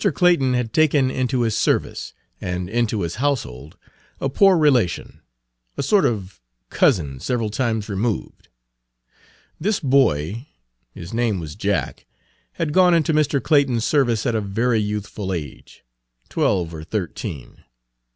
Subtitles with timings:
[0.11, 3.77] Clayton had taken into his service and into his household
[4.19, 5.21] a poor relation,
[5.77, 8.47] a sort of cousin several times removed.
[9.59, 10.47] This boy
[10.91, 12.07] his name was Jack
[12.53, 13.39] had gone into Mr.
[13.43, 15.83] Clayton's service at a very youthful age,
[16.29, 17.63] twelve or thirteen.